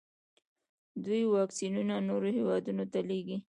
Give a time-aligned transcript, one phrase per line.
[1.03, 3.37] دوی واکسینونه نورو هیوادونو ته لیږي.